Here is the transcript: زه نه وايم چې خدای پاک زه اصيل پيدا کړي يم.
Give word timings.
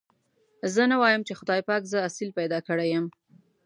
زه 0.73 0.83
نه 0.91 0.95
وايم 1.01 1.21
چې 1.27 1.33
خدای 1.39 1.61
پاک 1.69 1.81
زه 1.91 1.97
اصيل 2.07 2.29
پيدا 2.39 2.59
کړي 2.67 2.87
يم. 2.95 3.05